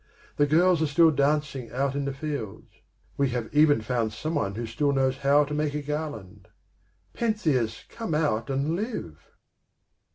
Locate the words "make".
5.53-5.75